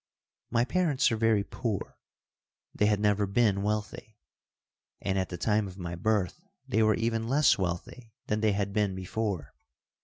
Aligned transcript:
My 0.49 0.65
parents 0.65 1.11
are 1.11 1.15
very 1.15 1.43
poor. 1.43 1.99
They 2.73 2.87
had 2.87 2.99
never 2.99 3.27
been 3.27 3.61
wealthy, 3.61 4.17
and 4.99 5.19
at 5.19 5.29
the 5.29 5.37
time 5.37 5.67
of 5.67 5.77
my 5.77 5.93
birth 5.93 6.41
they 6.67 6.81
were 6.81 6.95
even 6.95 7.27
less 7.29 7.59
wealthy 7.59 8.11
than 8.25 8.39
they 8.41 8.53
had 8.53 8.73
been 8.73 8.95
before. 8.95 9.53